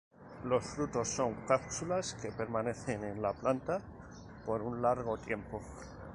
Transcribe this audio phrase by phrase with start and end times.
[0.45, 3.79] Los frutos son cápsulas que permanecen en la planta
[4.47, 5.61] por un largo tiempo.